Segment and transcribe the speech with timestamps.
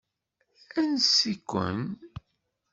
[0.79, 1.81] Ansa-ken?